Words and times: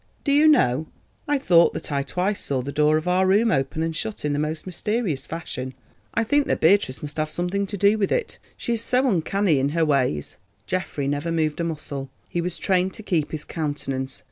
"Do 0.23 0.31
you 0.31 0.47
know 0.47 0.87
I 1.27 1.37
thought 1.37 1.75
that 1.75 1.91
I 1.91 2.01
twice 2.01 2.41
saw 2.41 2.63
the 2.63 2.71
door 2.71 2.97
of 2.97 3.07
our 3.07 3.27
room 3.27 3.51
open 3.51 3.83
and 3.83 3.95
shut 3.95 4.25
in 4.25 4.33
the 4.33 4.39
most 4.39 4.65
mysterious 4.65 5.27
fashion. 5.27 5.75
I 6.15 6.23
think 6.23 6.47
that 6.47 6.59
Beatrice 6.59 7.03
must 7.03 7.17
have 7.17 7.29
something 7.29 7.67
to 7.67 7.77
do 7.77 7.99
with 7.99 8.11
it; 8.11 8.39
she 8.57 8.73
is 8.73 8.81
so 8.81 9.07
uncanny 9.07 9.59
in 9.59 9.69
her 9.77 9.85
ways." 9.85 10.37
Geoffrey 10.65 11.07
never 11.07 11.31
moved 11.31 11.59
a 11.61 11.63
muscle, 11.63 12.09
he 12.29 12.41
was 12.41 12.57
trained 12.57 12.95
to 12.95 13.03
keep 13.03 13.29
his 13.29 13.45
countenance. 13.45 14.19